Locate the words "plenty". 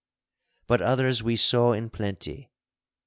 1.91-2.49